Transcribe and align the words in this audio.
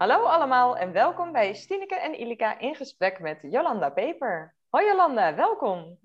Hallo 0.00 0.24
allemaal 0.24 0.76
en 0.76 0.92
welkom 0.92 1.32
bij 1.32 1.54
Stineke 1.54 1.94
en 1.94 2.20
Ilika 2.20 2.58
in 2.58 2.74
gesprek 2.74 3.20
met 3.20 3.38
Jolanda 3.42 3.90
Peper. 3.90 4.54
Hoi 4.68 4.86
Jolanda, 4.86 5.34
welkom. 5.34 5.98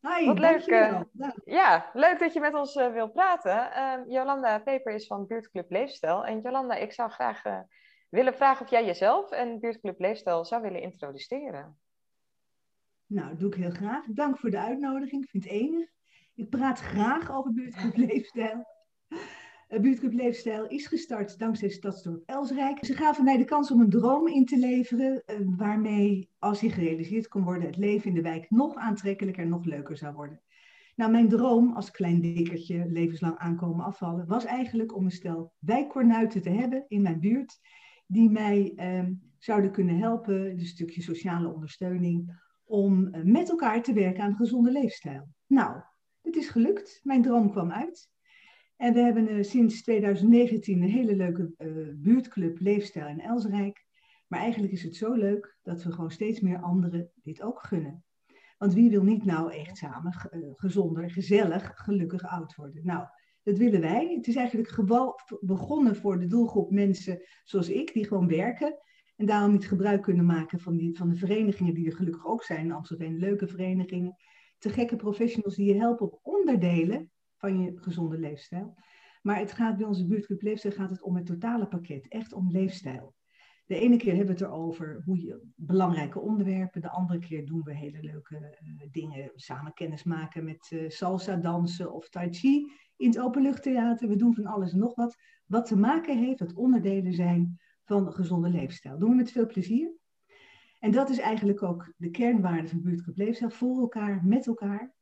Hi, 0.00 0.26
Wat 0.26 0.38
leuk. 0.38 0.66
eh, 0.66 1.00
ja, 1.44 1.90
leuk 1.92 2.18
dat 2.18 2.32
je 2.32 2.40
met 2.40 2.54
ons 2.54 2.76
uh, 2.76 2.92
wil 2.92 3.10
praten. 3.10 3.70
Uh, 3.76 4.12
Jolanda 4.14 4.58
Peper 4.58 4.92
is 4.92 5.06
van 5.06 5.26
Buurtclub 5.26 5.70
Leefstijl. 5.70 6.26
En 6.26 6.40
Jolanda, 6.40 6.74
ik 6.74 6.92
zou 6.92 7.10
graag 7.10 7.44
uh, 7.44 7.60
willen 8.08 8.34
vragen 8.34 8.64
of 8.64 8.70
jij 8.70 8.84
jezelf 8.84 9.30
en 9.30 9.60
Buurtclub 9.60 10.00
Leefstijl 10.00 10.44
zou 10.44 10.62
willen 10.62 10.82
introduceren. 10.82 11.78
Nou, 13.06 13.28
dat 13.28 13.38
doe 13.38 13.48
ik 13.48 13.54
heel 13.54 13.70
graag. 13.70 14.04
Dank 14.06 14.38
voor 14.38 14.50
de 14.50 14.58
uitnodiging. 14.58 15.22
Ik 15.22 15.30
vind 15.30 15.44
het 15.44 15.52
enig. 15.52 15.88
Ik 16.34 16.50
praat 16.50 16.80
graag 16.80 17.32
over 17.32 17.52
Buurtclub 17.52 17.96
Leefstijl. 17.96 18.66
Uh, 19.72 19.80
Buurtclub 19.80 20.12
Leefstijl 20.12 20.66
is 20.66 20.86
gestart 20.86 21.38
dankzij 21.38 21.68
Stadsdorp 21.68 22.22
Elsrijk. 22.26 22.84
Ze 22.84 22.94
gaven 22.94 23.24
mij 23.24 23.36
de 23.36 23.44
kans 23.44 23.70
om 23.70 23.80
een 23.80 23.90
droom 23.90 24.28
in 24.28 24.44
te 24.44 24.58
leveren, 24.58 25.22
uh, 25.26 25.36
waarmee, 25.56 26.30
als 26.38 26.60
die 26.60 26.70
gerealiseerd 26.70 27.28
kon 27.28 27.44
worden, 27.44 27.66
het 27.66 27.76
leven 27.76 28.08
in 28.08 28.14
de 28.14 28.22
wijk 28.22 28.50
nog 28.50 28.74
aantrekkelijker 28.74 29.42
en 29.42 29.48
nog 29.48 29.64
leuker 29.64 29.96
zou 29.96 30.14
worden. 30.14 30.40
Nou, 30.96 31.10
mijn 31.10 31.28
droom 31.28 31.72
als 31.72 31.90
klein 31.90 32.20
dikkertje, 32.20 32.86
levenslang 32.88 33.36
aankomen 33.38 33.84
afvallen, 33.84 34.26
was 34.26 34.44
eigenlijk 34.44 34.96
om 34.96 35.04
een 35.04 35.10
stel 35.10 35.52
wijkkornuiten 35.58 36.42
te 36.42 36.50
hebben 36.50 36.84
in 36.88 37.02
mijn 37.02 37.20
buurt, 37.20 37.60
die 38.06 38.30
mij 38.30 38.72
uh, 38.76 39.08
zouden 39.38 39.72
kunnen 39.72 39.98
helpen, 39.98 40.50
een 40.50 40.66
stukje 40.66 41.02
sociale 41.02 41.52
ondersteuning, 41.52 42.40
om 42.64 43.14
uh, 43.14 43.22
met 43.22 43.50
elkaar 43.50 43.82
te 43.82 43.92
werken 43.92 44.22
aan 44.22 44.30
een 44.30 44.36
gezonde 44.36 44.72
leefstijl. 44.72 45.28
Nou, 45.46 45.80
het 46.22 46.36
is 46.36 46.48
gelukt. 46.48 47.00
Mijn 47.02 47.22
droom 47.22 47.50
kwam 47.50 47.70
uit. 47.70 48.10
En 48.82 48.92
we 48.92 49.00
hebben 49.00 49.30
uh, 49.30 49.42
sinds 49.42 49.82
2019 49.82 50.82
een 50.82 50.88
hele 50.88 51.16
leuke 51.16 51.54
uh, 51.58 51.88
buurtclub 51.94 52.60
Leefstijl 52.60 53.08
in 53.08 53.20
Elsrijk. 53.20 53.84
Maar 54.26 54.40
eigenlijk 54.40 54.72
is 54.72 54.82
het 54.82 54.96
zo 54.96 55.12
leuk 55.12 55.56
dat 55.62 55.82
we 55.82 55.92
gewoon 55.92 56.10
steeds 56.10 56.40
meer 56.40 56.58
anderen 56.60 57.10
dit 57.22 57.42
ook 57.42 57.62
gunnen. 57.62 58.04
Want 58.58 58.74
wie 58.74 58.90
wil 58.90 59.02
niet 59.02 59.24
nou 59.24 59.52
echt 59.52 59.76
samen 59.76 60.30
uh, 60.30 60.48
gezonder, 60.54 61.10
gezellig, 61.10 61.72
gelukkig 61.74 62.22
oud 62.22 62.54
worden? 62.54 62.84
Nou, 62.84 63.06
dat 63.42 63.58
willen 63.58 63.80
wij. 63.80 64.14
Het 64.16 64.26
is 64.26 64.36
eigenlijk 64.36 64.76
begonnen 65.40 65.96
voor 65.96 66.18
de 66.18 66.26
doelgroep 66.26 66.70
mensen 66.70 67.22
zoals 67.44 67.68
ik, 67.68 67.92
die 67.92 68.06
gewoon 68.06 68.28
werken. 68.28 68.78
En 69.16 69.26
daarom 69.26 69.52
niet 69.52 69.68
gebruik 69.68 70.02
kunnen 70.02 70.26
maken 70.26 70.60
van, 70.60 70.76
die, 70.76 70.96
van 70.96 71.08
de 71.08 71.16
verenigingen 71.16 71.74
die 71.74 71.86
er 71.86 71.96
gelukkig 71.96 72.26
ook 72.26 72.44
zijn. 72.44 72.64
In 72.64 72.72
Amsterdam 72.72 73.16
leuke 73.16 73.46
verenigingen. 73.46 74.16
Te 74.58 74.70
gekke 74.70 74.96
professionals 74.96 75.56
die 75.56 75.66
je 75.66 75.80
helpen 75.80 76.06
op 76.06 76.20
onderdelen 76.22 77.11
van 77.42 77.60
je 77.60 77.72
gezonde 77.74 78.18
leefstijl. 78.18 78.74
Maar 79.22 79.38
het 79.38 79.52
gaat 79.52 79.76
bij 79.76 79.86
onze 79.86 80.06
buurtclub 80.06 80.42
Leefstijl 80.42 80.74
gaat 80.74 80.90
het 80.90 81.02
om 81.02 81.16
het 81.16 81.26
totale 81.26 81.66
pakket, 81.66 82.08
echt 82.08 82.32
om 82.32 82.50
leefstijl. 82.50 83.14
De 83.66 83.78
ene 83.78 83.96
keer 83.96 84.16
hebben 84.16 84.34
we 84.34 84.42
het 84.42 84.50
erover 84.50 85.02
hoe 85.04 85.20
je 85.20 85.42
belangrijke 85.54 86.20
onderwerpen, 86.20 86.80
de 86.80 86.90
andere 86.90 87.18
keer 87.18 87.46
doen 87.46 87.62
we 87.62 87.76
hele 87.76 88.00
leuke 88.00 88.58
uh, 88.62 88.86
dingen, 88.90 89.30
samen 89.34 89.74
kennis 89.74 90.02
maken 90.02 90.44
met 90.44 90.70
uh, 90.70 90.88
salsa 90.88 91.36
dansen 91.36 91.92
of 91.92 92.08
tai 92.08 92.32
chi 92.32 92.72
in 92.96 93.08
het 93.08 93.18
openluchttheater. 93.18 94.08
We 94.08 94.16
doen 94.16 94.34
van 94.34 94.46
alles 94.46 94.72
en 94.72 94.78
nog 94.78 94.94
wat, 94.94 95.16
wat 95.46 95.66
te 95.66 95.76
maken 95.76 96.18
heeft, 96.18 96.40
wat 96.40 96.54
onderdelen 96.54 97.12
zijn 97.12 97.60
van 97.84 98.06
een 98.06 98.12
gezonde 98.12 98.48
leefstijl. 98.48 98.98
Doen 98.98 99.10
we 99.10 99.16
met 99.16 99.32
veel 99.32 99.46
plezier. 99.46 99.92
En 100.78 100.90
dat 100.90 101.10
is 101.10 101.18
eigenlijk 101.18 101.62
ook 101.62 101.92
de 101.96 102.10
kernwaarde 102.10 102.68
van 102.68 102.82
buurtclub 102.82 103.16
Leefstijl, 103.16 103.50
voor 103.50 103.78
elkaar, 103.78 104.24
met 104.24 104.46
elkaar. 104.46 104.94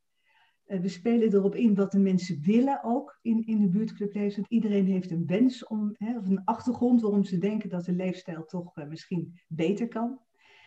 We 0.79 0.89
spelen 0.89 1.33
erop 1.33 1.55
in 1.55 1.75
wat 1.75 1.93
de 1.93 1.99
mensen 1.99 2.41
willen 2.43 2.83
ook 2.83 3.19
in, 3.23 3.47
in 3.47 3.61
de 3.61 3.69
buurtclub 3.69 4.15
leefstijl. 4.15 4.47
Iedereen 4.49 4.87
heeft 4.87 5.11
een 5.11 5.27
wens 5.27 5.67
om, 5.67 5.95
hè, 5.99 6.19
of 6.19 6.27
een 6.27 6.45
achtergrond 6.45 7.01
waarom 7.01 7.25
ze 7.25 7.39
denken 7.39 7.69
dat 7.69 7.85
de 7.85 7.93
leefstijl 7.93 8.45
toch 8.45 8.77
uh, 8.77 8.87
misschien 8.87 9.41
beter 9.49 9.89
kan. 9.89 10.21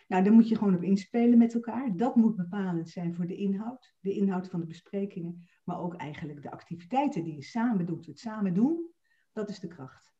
Nou, 0.08 0.24
daar 0.24 0.32
moet 0.32 0.48
je 0.48 0.56
gewoon 0.56 0.74
op 0.74 0.82
inspelen 0.82 1.38
met 1.38 1.54
elkaar. 1.54 1.96
Dat 1.96 2.16
moet 2.16 2.36
bepalend 2.36 2.88
zijn 2.88 3.14
voor 3.14 3.26
de 3.26 3.36
inhoud, 3.36 3.94
de 4.00 4.12
inhoud 4.12 4.48
van 4.48 4.60
de 4.60 4.66
besprekingen, 4.66 5.48
maar 5.64 5.80
ook 5.80 5.94
eigenlijk 5.94 6.42
de 6.42 6.50
activiteiten 6.50 7.24
die 7.24 7.34
je 7.34 7.42
samen 7.42 7.86
doet. 7.86 8.06
Het 8.06 8.18
samen 8.18 8.54
doen, 8.54 8.90
dat 9.32 9.48
is 9.48 9.60
de 9.60 9.68
kracht. 9.68 10.12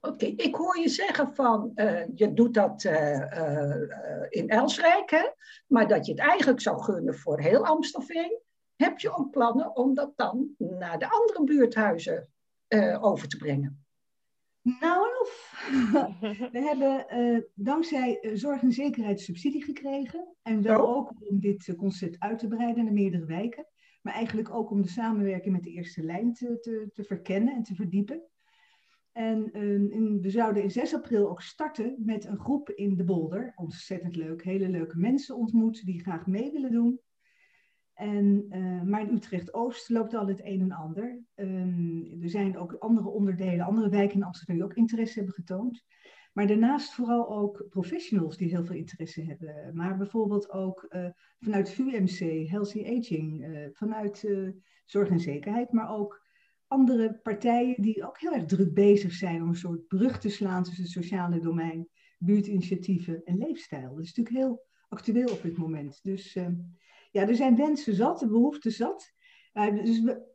Oké, 0.00 0.26
ik 0.26 0.54
hoor 0.54 0.78
je 0.78 0.88
zeggen 0.88 1.34
van 1.34 1.72
uh, 1.74 2.06
je 2.14 2.32
doet 2.32 2.54
dat 2.54 2.84
in 4.28 4.48
Elsrijk, 4.48 5.10
hè? 5.10 5.30
maar 5.66 5.88
dat 5.88 6.06
je 6.06 6.12
het 6.12 6.20
eigenlijk 6.20 6.60
zou 6.60 6.82
gunnen 6.82 7.14
voor 7.14 7.40
heel 7.40 7.66
Amstelveen. 7.66 8.48
Heb 8.80 8.98
je 8.98 9.16
ook 9.16 9.30
plannen 9.30 9.76
om 9.76 9.94
dat 9.94 10.12
dan 10.16 10.54
naar 10.58 10.98
de 10.98 11.10
andere 11.10 11.44
buurthuizen 11.44 12.28
over 13.00 13.28
te 13.28 13.36
brengen? 13.36 13.84
Nou 14.62 15.08
en 15.08 15.20
of. 15.20 15.54
We 16.52 16.58
hebben 16.58 17.46
dankzij 17.54 18.30
zorg 18.34 18.62
en 18.62 18.72
zekerheid 18.72 19.20
subsidie 19.20 19.64
gekregen. 19.64 20.36
En 20.42 20.62
wel 20.62 20.82
Oh. 20.82 20.96
ook 20.96 21.12
om 21.30 21.40
dit 21.40 21.74
concept 21.76 22.18
uit 22.18 22.38
te 22.38 22.48
breiden 22.48 22.84
naar 22.84 22.92
meerdere 22.92 23.24
wijken. 23.24 23.66
Maar 24.02 24.14
eigenlijk 24.14 24.54
ook 24.54 24.70
om 24.70 24.82
de 24.82 24.88
samenwerking 24.88 25.54
met 25.54 25.62
de 25.62 25.70
eerste 25.70 26.02
lijn 26.02 26.32
te, 26.32 26.58
te, 26.60 26.90
te 26.92 27.04
verkennen 27.04 27.54
en 27.54 27.62
te 27.62 27.74
verdiepen. 27.74 28.22
En 29.12 29.50
uh, 29.52 29.92
in, 29.92 30.20
we 30.20 30.30
zouden 30.30 30.62
in 30.62 30.70
6 30.70 30.94
april 30.94 31.28
ook 31.28 31.42
starten 31.42 31.94
met 32.04 32.24
een 32.24 32.38
groep 32.38 32.70
in 32.70 32.96
de 32.96 33.04
Bolder. 33.04 33.52
Ontzettend 33.56 34.16
leuk, 34.16 34.44
hele 34.44 34.68
leuke 34.68 34.98
mensen 34.98 35.36
ontmoet 35.36 35.84
die 35.84 36.00
graag 36.00 36.26
mee 36.26 36.52
willen 36.52 36.72
doen. 36.72 37.00
En, 38.00 38.46
uh, 38.50 38.82
maar 38.82 39.00
in 39.00 39.14
Utrecht-Oost 39.14 39.88
loopt 39.88 40.14
al 40.14 40.26
het 40.26 40.44
een 40.44 40.60
en 40.60 40.72
ander. 40.72 41.18
Um, 41.34 42.22
er 42.22 42.30
zijn 42.30 42.58
ook 42.58 42.72
andere 42.72 43.08
onderdelen, 43.08 43.66
andere 43.66 43.88
wijken 43.88 44.16
in 44.16 44.24
Amsterdam 44.24 44.56
die 44.56 44.64
ook 44.64 44.74
interesse 44.74 45.18
hebben 45.18 45.34
getoond. 45.34 45.84
Maar 46.32 46.46
daarnaast 46.46 46.94
vooral 46.94 47.30
ook 47.30 47.66
professionals 47.70 48.36
die 48.36 48.48
heel 48.48 48.64
veel 48.64 48.76
interesse 48.76 49.24
hebben. 49.24 49.70
Maar 49.74 49.96
bijvoorbeeld 49.96 50.50
ook 50.50 50.86
uh, 50.88 51.08
vanuit 51.38 51.70
VUMC, 51.70 52.48
Healthy 52.48 52.98
Aging, 52.98 53.44
uh, 53.44 53.68
vanuit 53.72 54.28
Zorg 54.84 55.08
en 55.08 55.20
Zekerheid, 55.20 55.72
maar 55.72 55.90
ook 55.90 56.26
andere 56.66 57.18
partijen 57.22 57.82
die 57.82 58.06
ook 58.06 58.20
heel 58.20 58.32
erg 58.32 58.44
druk 58.44 58.74
bezig 58.74 59.12
zijn 59.12 59.42
om 59.42 59.48
een 59.48 59.54
soort 59.54 59.86
brug 59.86 60.18
te 60.18 60.28
slaan 60.28 60.62
tussen 60.62 60.82
het 60.82 60.92
sociale 60.92 61.40
domein, 61.40 61.88
buurtinitiatieven 62.18 63.24
en 63.24 63.38
leefstijl. 63.38 63.94
Dat 63.94 64.04
is 64.04 64.14
natuurlijk 64.14 64.36
heel 64.36 64.64
actueel 64.88 65.32
op 65.32 65.42
dit 65.42 65.56
moment. 65.56 66.00
Dus 66.02 66.36
uh, 66.36 66.46
ja, 67.10 67.28
er 67.28 67.34
zijn 67.34 67.56
wensen 67.56 67.94
zat, 67.94 68.18
de 68.18 68.28
behoeften 68.28 68.72
zat. 68.72 69.12
Uh, 69.54 69.84
dus 69.84 70.00
we, 70.00 70.28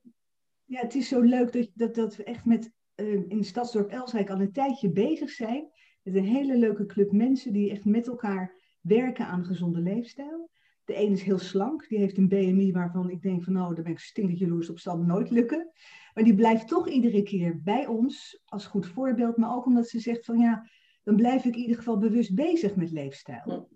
ja, 0.66 0.82
het 0.82 0.96
is 0.96 1.08
zo 1.08 1.22
leuk 1.22 1.52
dat, 1.52 1.70
dat, 1.74 1.96
dat 1.96 2.16
we 2.16 2.24
echt 2.24 2.46
met 2.46 2.72
uh, 2.96 3.22
in 3.28 3.44
Stadsdorp 3.44 3.90
Elsrijk 3.90 4.30
al 4.30 4.40
een 4.40 4.52
tijdje 4.52 4.92
bezig 4.92 5.30
zijn. 5.30 5.70
Met 6.04 6.16
een 6.16 6.26
hele 6.26 6.58
leuke 6.58 6.86
club 6.86 7.12
mensen 7.12 7.54
die 7.54 7.72
echt 7.72 7.86
met 7.86 8.08
elkaar 8.08 8.62
werken 8.82 9.26
aan 9.26 9.40
een 9.40 9.46
gezonde 9.46 9.80
leefstijl. 9.80 10.50
De 10.86 11.02
een 11.02 11.12
is 11.12 11.24
heel 11.24 11.38
slank, 11.38 11.88
die 11.88 11.98
heeft 11.98 12.18
een 12.18 12.28
BMI 12.28 12.72
waarvan 12.72 13.10
ik 13.10 13.22
denk 13.22 13.44
van 13.44 13.54
nou, 13.54 13.76
daar 13.76 13.84
ben 13.84 13.94
ik 13.94 14.00
stinkend 14.00 14.40
jaloers 14.40 14.70
op, 14.70 14.80
zal 14.80 14.98
nooit 14.98 15.30
lukken. 15.30 15.72
Maar 16.14 16.24
die 16.24 16.36
blijft 16.36 16.68
toch 16.68 16.90
iedere 16.90 17.24
keer 17.24 17.62
bij 17.64 17.88
ons 17.88 18.42
als 18.46 18.66
goed 18.66 18.88
voorbeeld. 18.88 19.38
Maar 19.38 19.56
ook 19.56 19.66
omdat 19.66 19.90
ze 19.90 20.00
zegt 20.00 20.26
van 20.26 20.40
ja, 20.40 20.70
dan 21.04 21.16
blijf 21.16 21.46
ik 21.46 21.56
in 21.56 21.62
ieder 21.62 21.76
geval 21.76 21.98
bewust 21.98 22.36
bezig 22.36 22.76
met 22.76 22.92
leefstijl. 22.92 23.70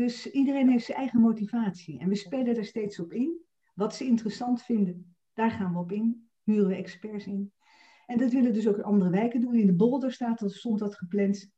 Dus 0.00 0.30
iedereen 0.30 0.68
heeft 0.68 0.84
zijn 0.84 0.98
eigen 0.98 1.20
motivatie. 1.20 1.98
En 1.98 2.08
we 2.08 2.14
spelen 2.14 2.56
er 2.56 2.64
steeds 2.64 3.00
op 3.00 3.12
in. 3.12 3.44
Wat 3.74 3.94
ze 3.94 4.04
interessant 4.04 4.62
vinden, 4.62 5.16
daar 5.32 5.50
gaan 5.50 5.72
we 5.72 5.78
op 5.78 5.92
in. 5.92 6.30
Huren 6.42 6.68
we 6.68 6.74
experts 6.74 7.26
in. 7.26 7.52
En 8.06 8.18
dat 8.18 8.32
willen 8.32 8.52
dus 8.52 8.68
ook 8.68 8.76
in 8.76 8.82
andere 8.82 9.10
wijken 9.10 9.40
doen. 9.40 9.54
In 9.54 9.66
de 9.66 9.74
Bolder 9.74 10.12
staat 10.12 10.38
dat, 10.38 10.52
stond 10.52 10.78
dat 10.78 10.94
gepland. 10.96 11.50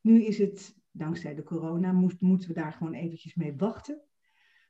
Nu 0.00 0.24
is 0.24 0.38
het, 0.38 0.76
dankzij 0.90 1.34
de 1.34 1.42
corona, 1.42 1.92
moet, 1.92 2.20
moeten 2.20 2.48
we 2.48 2.54
daar 2.54 2.72
gewoon 2.72 2.92
eventjes 2.94 3.34
mee 3.34 3.56
wachten. 3.56 4.02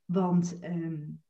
Want 0.04 0.58
um, 0.62 1.22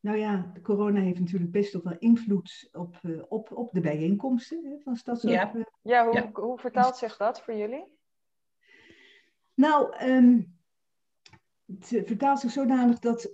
nou 0.00 0.18
ja, 0.18 0.50
de 0.54 0.60
corona 0.60 1.00
heeft 1.00 1.20
natuurlijk 1.20 1.52
best 1.52 1.76
ook 1.76 1.84
wel 1.84 1.98
invloed 1.98 2.68
op, 2.72 3.00
uh, 3.02 3.22
op, 3.28 3.52
op 3.52 3.72
de 3.72 3.80
bijeenkomsten 3.80 4.64
hè, 4.64 4.78
van 4.78 4.96
Stadsdorp. 4.96 5.34
Ja, 5.34 5.66
ja, 5.82 6.04
hoe, 6.04 6.14
ja. 6.14 6.30
hoe 6.32 6.58
vertaalt 6.58 6.96
zich 6.96 7.16
dat 7.16 7.42
voor 7.42 7.54
jullie? 7.54 7.84
Nou, 9.54 10.04
um, 10.04 10.55
het 11.78 12.06
vertaalt 12.06 12.40
zich 12.40 12.50
zodanig 12.50 12.98
dat 12.98 13.24
uh, 13.24 13.32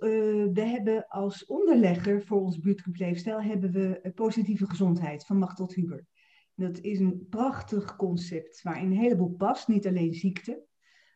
we 0.53 0.61
hebben 0.61 1.07
als 1.07 1.45
onderlegger 1.45 2.23
voor 2.23 2.41
ons 2.41 2.59
Leefstijl 2.91 3.41
hebben 3.41 3.71
we 3.71 4.11
positieve 4.15 4.65
gezondheid 4.65 5.25
van 5.25 5.37
Machtel 5.37 5.71
Huber. 5.73 6.05
Dat 6.55 6.79
is 6.79 6.99
een 6.99 7.27
prachtig 7.29 7.95
concept 7.95 8.61
waarin 8.61 8.85
een 8.85 8.97
heleboel 8.97 9.29
past, 9.29 9.67
niet 9.67 9.87
alleen 9.87 10.13
ziekte, 10.13 10.65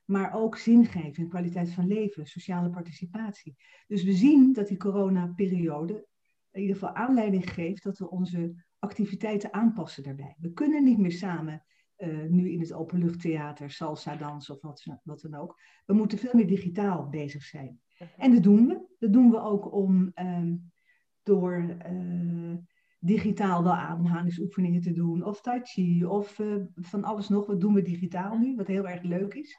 maar 0.05 0.33
ook 0.33 0.57
zingeving, 0.57 1.29
kwaliteit 1.29 1.71
van 1.71 1.87
leven, 1.87 2.25
sociale 2.25 2.69
participatie. 2.69 3.55
Dus 3.87 4.03
we 4.03 4.13
zien 4.13 4.53
dat 4.53 4.67
die 4.67 4.77
coronaperiode 4.77 6.07
in 6.51 6.61
ieder 6.61 6.75
geval 6.75 6.95
aanleiding 6.95 7.53
geeft 7.53 7.83
dat 7.83 7.97
we 7.97 8.09
onze 8.09 8.65
activiteiten 8.79 9.53
aanpassen 9.53 10.03
daarbij. 10.03 10.35
We 10.39 10.53
kunnen 10.53 10.83
niet 10.83 10.97
meer 10.97 11.11
samen 11.11 11.63
uh, 11.97 12.29
nu 12.29 12.51
in 12.51 12.59
het 12.59 12.73
openluchttheater 12.73 13.71
salsa 13.71 14.15
dansen 14.15 14.55
of 14.55 14.61
wat, 14.61 14.99
wat, 15.03 15.21
dan 15.21 15.35
ook. 15.35 15.59
We 15.85 15.93
moeten 15.93 16.17
veel 16.17 16.33
meer 16.33 16.47
digitaal 16.47 17.09
bezig 17.09 17.43
zijn. 17.43 17.79
En 18.17 18.33
dat 18.33 18.43
doen 18.43 18.67
we. 18.67 18.85
Dat 18.99 19.13
doen 19.13 19.31
we 19.31 19.39
ook 19.39 19.73
om 19.73 20.11
um, 20.15 20.71
door 21.23 21.77
uh, 21.91 22.55
digitaal 22.99 23.63
wel 23.63 23.73
ademhalingsoefeningen 23.73 24.81
te 24.81 24.91
doen, 24.91 25.23
of 25.23 25.41
tai 25.41 25.59
chi, 25.63 26.05
of 26.05 26.39
eh, 26.39 26.55
van 26.75 27.03
alles 27.03 27.29
nog. 27.29 27.45
Wat 27.45 27.61
doen 27.61 27.73
we 27.73 27.81
digitaal 27.81 28.37
nu, 28.37 28.55
wat 28.55 28.67
heel 28.67 28.87
erg 28.87 29.01
leuk 29.01 29.33
is. 29.33 29.57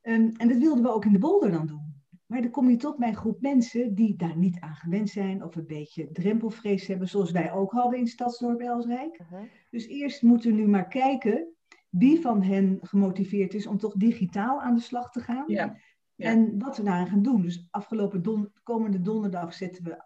Ehm, 0.00 0.28
en 0.36 0.48
dat 0.48 0.58
wilden 0.58 0.82
we 0.82 0.92
ook 0.92 1.04
in 1.04 1.12
de 1.12 1.18
bolder 1.18 1.50
dan 1.50 1.66
doen. 1.66 1.91
Maar 2.32 2.42
dan 2.42 2.50
kom 2.50 2.70
je 2.70 2.76
tot 2.76 2.98
bij 2.98 3.08
een 3.08 3.16
groep 3.16 3.40
mensen 3.40 3.94
die 3.94 4.16
daar 4.16 4.36
niet 4.36 4.60
aan 4.60 4.74
gewend 4.74 5.08
zijn 5.08 5.44
of 5.44 5.56
een 5.56 5.66
beetje 5.66 6.10
drempelvrees 6.12 6.86
hebben, 6.86 7.08
zoals 7.08 7.30
wij 7.30 7.52
ook 7.52 7.72
hadden 7.72 7.98
in 7.98 8.06
Stadsdorp 8.06 8.60
Elsrijk. 8.60 9.18
Uh-huh. 9.20 9.42
Dus 9.70 9.86
eerst 9.86 10.22
moeten 10.22 10.50
we 10.50 10.56
nu 10.56 10.68
maar 10.68 10.88
kijken 10.88 11.48
wie 11.88 12.20
van 12.20 12.42
hen 12.42 12.78
gemotiveerd 12.82 13.54
is 13.54 13.66
om 13.66 13.78
toch 13.78 13.94
digitaal 13.94 14.60
aan 14.60 14.74
de 14.74 14.80
slag 14.80 15.10
te 15.10 15.20
gaan. 15.20 15.44
Ja. 15.46 15.76
En 16.16 16.58
wat 16.58 16.76
we 16.76 16.82
daaraan 16.82 17.06
gaan 17.06 17.22
doen. 17.22 17.42
Dus 17.42 17.66
afgelopen 17.70 18.22
don 18.22 18.52
komende 18.62 19.00
donderdag 19.00 19.54
zetten 19.54 19.84
we 19.84 20.04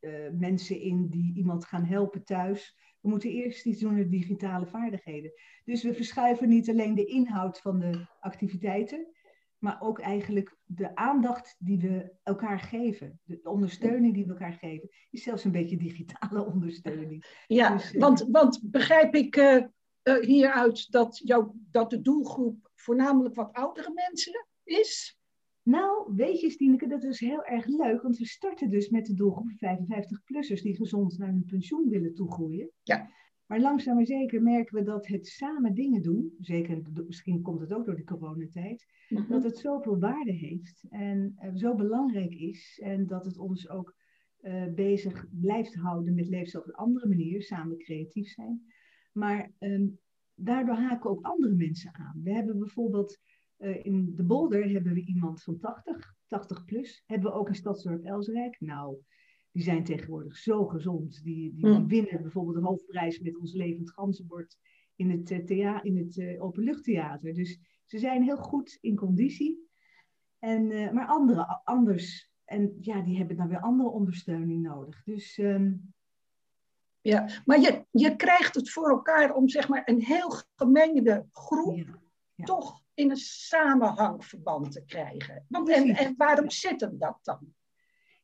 uh, 0.00 0.38
mensen 0.38 0.80
in 0.80 1.08
die 1.08 1.34
iemand 1.34 1.64
gaan 1.64 1.84
helpen 1.84 2.24
thuis. 2.24 2.76
We 3.00 3.08
moeten 3.08 3.30
eerst 3.30 3.66
iets 3.66 3.80
doen 3.80 3.94
met 3.94 4.10
digitale 4.10 4.66
vaardigheden. 4.66 5.32
Dus 5.64 5.82
we 5.82 5.94
verschuiven 5.94 6.48
niet 6.48 6.70
alleen 6.70 6.94
de 6.94 7.04
inhoud 7.04 7.60
van 7.60 7.78
de 7.78 8.06
activiteiten, 8.20 9.06
maar 9.60 9.80
ook 9.80 9.98
eigenlijk 9.98 10.56
de 10.64 10.96
aandacht 10.96 11.56
die 11.58 11.78
we 11.78 12.12
elkaar 12.22 12.60
geven. 12.60 13.20
De 13.24 13.40
ondersteuning 13.50 14.14
die 14.14 14.24
we 14.24 14.30
elkaar 14.30 14.52
geven, 14.52 14.88
is 15.10 15.22
zelfs 15.22 15.44
een 15.44 15.52
beetje 15.52 15.76
digitale 15.76 16.44
ondersteuning. 16.52 17.44
Ja, 17.46 17.72
dus, 17.72 17.94
uh, 17.94 18.00
want, 18.00 18.26
want 18.28 18.60
begrijp 18.64 19.14
ik 19.14 19.36
uh, 19.36 19.64
hieruit 20.20 20.90
dat, 20.90 21.20
jou, 21.24 21.50
dat 21.70 21.90
de 21.90 22.00
doelgroep 22.00 22.70
voornamelijk 22.74 23.34
wat 23.34 23.52
oudere 23.52 23.92
mensen 23.94 24.46
is? 24.64 25.18
Nou, 25.62 26.14
weet 26.14 26.40
je, 26.40 26.50
Stineke, 26.50 26.86
dat 26.86 27.04
is 27.04 27.20
heel 27.20 27.44
erg 27.44 27.66
leuk, 27.66 28.02
want 28.02 28.18
we 28.18 28.26
starten 28.26 28.70
dus 28.70 28.88
met 28.88 29.06
de 29.06 29.14
doelgroep 29.14 29.50
55-plussers 29.50 30.62
die 30.62 30.76
gezond 30.76 31.18
naar 31.18 31.28
hun 31.28 31.44
pensioen 31.44 31.88
willen 31.88 32.14
toegroeien. 32.14 32.70
Ja. 32.82 33.10
Maar 33.50 33.60
langzaam 33.60 33.94
maar 33.94 34.06
zeker 34.06 34.42
merken 34.42 34.74
we 34.74 34.82
dat 34.82 35.06
het 35.06 35.26
samen 35.26 35.74
dingen 35.74 36.02
doen, 36.02 36.34
zeker 36.40 36.82
misschien 37.06 37.42
komt 37.42 37.60
het 37.60 37.72
ook 37.72 37.86
door 37.86 37.96
de 37.96 38.04
coronatijd, 38.04 38.86
mm 39.08 39.26
dat 39.28 39.42
het 39.42 39.58
zoveel 39.58 39.98
waarde 39.98 40.32
heeft 40.32 40.84
en 40.88 41.36
uh, 41.42 41.50
zo 41.54 41.74
belangrijk 41.74 42.34
is 42.34 42.80
en 42.82 43.06
dat 43.06 43.24
het 43.24 43.38
ons 43.38 43.68
ook 43.68 43.94
uh, 44.42 44.66
bezig 44.74 45.26
blijft 45.30 45.74
houden 45.74 46.14
met 46.14 46.28
leefstijl 46.28 46.62
op 46.62 46.68
een 46.68 46.74
andere 46.74 47.08
manier, 47.08 47.42
samen 47.42 47.78
creatief 47.78 48.28
zijn. 48.28 48.62
Maar 49.12 49.52
um, 49.58 49.98
daardoor 50.34 50.74
haken 50.74 51.10
ook 51.10 51.24
andere 51.24 51.54
mensen 51.54 51.94
aan. 51.94 52.20
We 52.22 52.32
hebben 52.32 52.58
bijvoorbeeld 52.58 53.18
uh, 53.58 53.84
in 53.84 54.12
de 54.14 54.24
Bolder 54.24 54.70
hebben 54.70 54.92
we 54.92 55.04
iemand 55.06 55.42
van 55.42 55.58
80, 55.58 56.14
80 56.26 56.64
plus. 56.64 57.02
Hebben 57.06 57.30
we 57.30 57.36
ook 57.36 57.48
in 57.48 57.54
Stadsdorp 57.54 58.04
Elsrijk. 58.04 58.60
Nou, 58.60 58.96
die 59.52 59.62
zijn 59.62 59.84
tegenwoordig 59.84 60.36
zo 60.36 60.66
gezond. 60.66 61.22
Die, 61.22 61.54
die, 61.54 61.66
mm. 61.66 61.88
winnen 61.88 62.22
bijvoorbeeld 62.22 62.56
een 62.56 62.64
hoofdprijs 62.64 63.20
met 63.20 63.38
ons 63.38 63.52
levend 63.52 63.90
ganzenbord 63.90 64.56
in 64.96 65.10
het, 65.10 65.30
uh, 65.30 65.44
thea 65.44 65.82
in 65.82 65.96
het 65.96 66.16
uh, 66.16 66.42
openluchttheater. 66.42 67.34
Dus 67.34 67.58
ze 67.84 67.98
zijn 67.98 68.22
heel 68.22 68.36
goed 68.36 68.78
in 68.80 68.96
conditie. 68.96 69.68
En, 70.38 70.94
maar 70.94 71.06
andere, 71.06 71.60
anders. 71.64 72.30
En 72.44 72.76
ja, 72.80 73.00
die 73.00 73.16
hebben 73.16 73.36
dan 73.36 73.48
weer 73.48 73.60
andere 73.60 73.88
ondersteuning 73.88 74.62
nodig. 74.62 75.02
Dus... 75.04 75.38
Um, 75.38 75.92
ja, 77.02 77.28
maar 77.44 77.60
je, 77.60 77.86
je 77.90 78.16
krijgt 78.16 78.54
het 78.54 78.70
voor 78.70 78.90
elkaar 78.90 79.34
om 79.34 79.48
zeg 79.48 79.68
maar 79.68 79.82
een 79.84 80.02
heel 80.02 80.30
gemengde 80.54 81.26
groep 81.32 81.76
ja, 81.76 81.98
ja. 82.34 82.44
toch 82.44 82.82
in 82.94 83.10
een 83.10 83.16
samenhangverband 83.16 84.72
te 84.72 84.84
krijgen. 84.84 85.44
Want, 85.48 85.68
en, 85.68 85.88
en 85.88 86.14
waarom 86.16 86.50
zit 86.50 86.80
hem 86.80 86.98
dat 86.98 87.18
dan? 87.22 87.54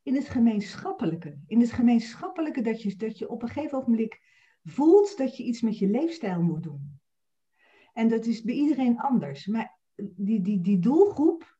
In 0.07 0.15
het 0.15 0.29
gemeenschappelijke. 0.29 1.39
In 1.47 1.61
het 1.61 1.73
gemeenschappelijke 1.73 2.61
dat 2.61 2.83
je, 2.83 2.97
dat 2.97 3.19
je 3.19 3.29
op 3.29 3.43
een 3.43 3.49
gegeven 3.49 3.79
ogenblik 3.79 4.21
voelt 4.63 5.17
dat 5.17 5.37
je 5.37 5.45
iets 5.45 5.61
met 5.61 5.79
je 5.79 5.89
leefstijl 5.89 6.43
moet 6.43 6.63
doen. 6.63 7.01
En 7.93 8.09
dat 8.09 8.27
is 8.27 8.43
bij 8.43 8.55
iedereen 8.55 8.99
anders. 8.99 9.47
Maar 9.47 9.79
die, 9.97 10.41
die, 10.41 10.61
die 10.61 10.79
doelgroep 10.79 11.57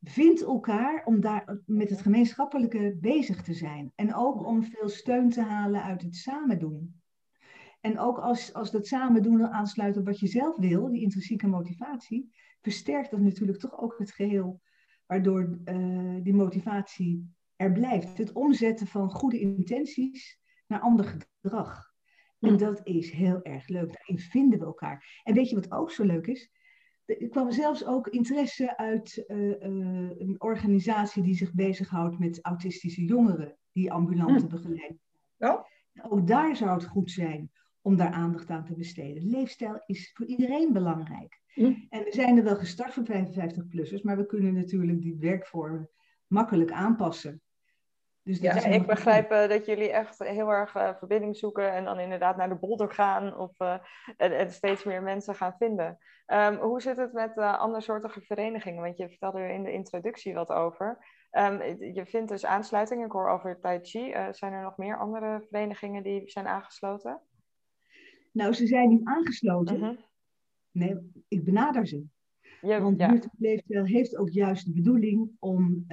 vindt 0.00 0.42
elkaar 0.42 1.04
om 1.04 1.20
daar 1.20 1.60
met 1.66 1.90
het 1.90 2.00
gemeenschappelijke 2.00 2.96
bezig 3.00 3.42
te 3.42 3.54
zijn. 3.54 3.92
En 3.94 4.14
ook 4.14 4.46
om 4.46 4.62
veel 4.64 4.88
steun 4.88 5.30
te 5.30 5.42
halen 5.42 5.82
uit 5.82 6.02
het 6.02 6.16
samen 6.16 6.58
doen. 6.58 7.00
En 7.80 7.98
ook 7.98 8.18
als, 8.18 8.54
als 8.54 8.70
dat 8.70 8.86
samen 8.86 9.22
doen 9.22 9.46
aansluit 9.46 9.96
op 9.96 10.04
wat 10.04 10.20
je 10.20 10.26
zelf 10.26 10.56
wil, 10.56 10.90
die 10.90 11.02
intrinsieke 11.02 11.46
motivatie, 11.46 12.30
versterkt 12.60 13.10
dat 13.10 13.20
natuurlijk 13.20 13.58
toch 13.58 13.80
ook 13.80 13.98
het 13.98 14.12
geheel, 14.12 14.60
waardoor 15.06 15.58
uh, 15.64 16.16
die 16.22 16.34
motivatie 16.34 17.38
er 17.60 17.72
blijft. 17.72 18.18
Het 18.18 18.32
omzetten 18.32 18.86
van 18.86 19.10
goede 19.10 19.40
intenties 19.40 20.38
naar 20.66 20.80
ander 20.80 21.04
gedrag. 21.04 21.92
En 22.38 22.56
dat 22.56 22.80
is 22.84 23.10
heel 23.10 23.42
erg 23.42 23.68
leuk. 23.68 23.92
Daarin 23.92 24.18
vinden 24.18 24.58
we 24.58 24.64
elkaar. 24.64 25.20
En 25.22 25.34
weet 25.34 25.48
je 25.48 25.54
wat 25.54 25.72
ook 25.72 25.90
zo 25.90 26.04
leuk 26.04 26.26
is? 26.26 26.50
Er 27.04 27.28
kwam 27.28 27.52
zelfs 27.52 27.86
ook 27.86 28.08
interesse 28.08 28.76
uit 28.76 29.24
uh, 29.26 29.38
uh, 29.38 29.56
een 30.18 30.36
organisatie 30.38 31.22
die 31.22 31.34
zich 31.34 31.52
bezighoudt 31.52 32.18
met 32.18 32.44
autistische 32.44 33.04
jongeren 33.04 33.56
die 33.72 33.92
ambulante 33.92 34.44
hm. 34.44 34.48
begeleiden. 34.48 35.00
Ja? 35.36 35.66
Ook 36.02 36.26
daar 36.26 36.56
zou 36.56 36.70
het 36.70 36.86
goed 36.86 37.10
zijn 37.10 37.50
om 37.80 37.96
daar 37.96 38.12
aandacht 38.12 38.50
aan 38.50 38.64
te 38.64 38.74
besteden. 38.74 39.30
Leefstijl 39.30 39.82
is 39.86 40.10
voor 40.14 40.26
iedereen 40.26 40.72
belangrijk. 40.72 41.40
Hm. 41.46 41.74
En 41.88 42.04
we 42.04 42.12
zijn 42.12 42.36
er 42.36 42.44
wel 42.44 42.56
gestart 42.56 42.94
voor 42.94 43.04
55-plussers, 43.04 44.02
maar 44.02 44.16
we 44.16 44.26
kunnen 44.26 44.54
natuurlijk 44.54 45.02
die 45.02 45.16
werkvormen 45.18 45.90
makkelijk 46.26 46.72
aanpassen. 46.72 47.42
Dus 48.22 48.38
ja, 48.38 48.64
ik 48.64 48.86
begrijp 48.86 49.32
uh, 49.32 49.48
dat 49.48 49.66
jullie 49.66 49.90
echt 49.90 50.18
heel 50.18 50.48
erg 50.48 50.74
uh, 50.76 50.94
verbinding 50.98 51.36
zoeken 51.36 51.72
en 51.72 51.84
dan 51.84 52.00
inderdaad 52.00 52.36
naar 52.36 52.48
de 52.48 52.58
bolder 52.58 52.92
gaan 52.92 53.36
of 53.36 53.60
uh, 53.60 53.78
en, 54.16 54.38
en, 54.38 54.50
steeds 54.52 54.84
meer 54.84 55.02
mensen 55.02 55.34
gaan 55.34 55.54
vinden. 55.58 55.98
Um, 56.26 56.56
hoe 56.56 56.80
zit 56.80 56.96
het 56.96 57.12
met 57.12 57.36
andersoortige 57.36 58.20
verenigingen? 58.20 58.82
Want 58.82 58.96
je 58.96 59.08
vertelde 59.08 59.38
er 59.38 59.50
in 59.50 59.62
de 59.62 59.72
introductie 59.72 60.34
wat 60.34 60.50
over. 60.50 60.98
Um, 61.32 61.62
je 61.94 62.06
vindt 62.06 62.28
dus 62.28 62.44
aansluiting, 62.44 63.04
ik 63.04 63.12
hoor 63.12 63.28
over 63.28 63.60
Tai 63.60 63.78
Chi. 63.82 64.14
zijn 64.30 64.52
er 64.52 64.62
nog 64.62 64.76
meer 64.76 64.98
andere 64.98 65.46
verenigingen 65.48 66.02
die 66.02 66.30
zijn 66.30 66.46
aangesloten? 66.46 67.20
Nou, 68.32 68.52
ze 68.52 68.66
zijn 68.66 68.88
niet 68.88 69.04
aangesloten. 69.04 69.78
-huh. 69.78 69.98
Nee, 70.70 71.24
ik 71.28 71.44
benader 71.44 71.86
ze. 71.86 72.04
Ja, 72.60 72.80
Want 72.80 72.98
ja. 72.98 73.84
Heeft 73.84 74.16
ook 74.16 74.30
juist 74.30 74.66
de 74.66 74.72
bedoeling 74.72 75.30
om 75.38 75.84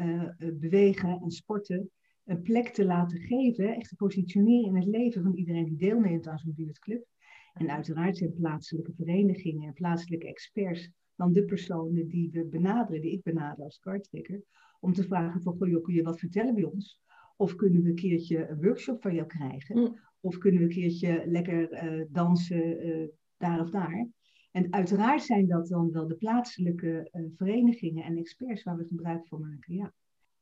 bewegen 0.59 1.19
en 1.21 1.31
sporten 1.31 1.91
een 2.27 2.41
plek 2.41 2.67
te 2.67 2.85
laten 2.85 3.19
geven, 3.19 3.75
echt 3.75 3.89
te 3.89 3.95
positioneren 3.95 4.69
in 4.69 4.75
het 4.75 4.85
leven 4.85 5.23
van 5.23 5.35
iedereen 5.35 5.65
die 5.65 5.77
deelneemt 5.77 6.27
aan 6.27 6.37
zo'n 6.37 6.53
buurtclub. 6.55 7.05
En 7.53 7.69
uiteraard 7.69 8.17
zijn 8.17 8.33
plaatselijke 8.33 8.93
verenigingen 8.93 9.67
en 9.67 9.73
plaatselijke 9.73 10.27
experts 10.27 10.91
dan 11.15 11.33
de 11.33 11.45
personen 11.45 12.07
die 12.07 12.29
we 12.31 12.45
benaderen, 12.45 13.01
die 13.01 13.11
ik 13.11 13.23
benader 13.23 13.63
als 13.63 13.79
karttrekker, 13.79 14.41
om 14.79 14.93
te 14.93 15.03
vragen 15.03 15.41
van, 15.41 15.57
goh, 15.57 15.83
kun 15.83 15.93
je 15.93 16.03
wat 16.03 16.19
vertellen 16.19 16.53
bij 16.53 16.63
ons? 16.63 17.01
Of 17.35 17.55
kunnen 17.55 17.81
we 17.81 17.89
een 17.89 17.95
keertje 17.95 18.47
een 18.47 18.61
workshop 18.61 19.01
van 19.01 19.13
jou 19.13 19.27
krijgen? 19.27 19.79
Mm. 19.79 19.99
Of 20.19 20.37
kunnen 20.37 20.59
we 20.61 20.67
een 20.67 20.73
keertje 20.73 21.23
lekker 21.25 21.83
uh, 21.83 22.05
dansen 22.09 22.87
uh, 22.87 23.07
daar 23.37 23.61
of 23.61 23.69
daar? 23.69 24.07
En 24.51 24.73
uiteraard 24.73 25.23
zijn 25.23 25.47
dat 25.47 25.67
dan 25.67 25.91
wel 25.91 26.07
de 26.07 26.15
plaatselijke 26.15 27.09
uh, 27.11 27.25
verenigingen 27.35 28.03
en 28.03 28.17
experts 28.17 28.63
waar 28.63 28.77
we 28.77 28.85
gebruik 28.87 29.27
van 29.27 29.41
maken. 29.41 29.75
Ja. 29.75 29.93